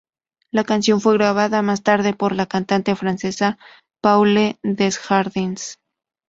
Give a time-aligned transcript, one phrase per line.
[0.49, 3.59] La canción fue grabada más tarde por la cantante francesa
[4.03, 5.77] Paule Desjardins.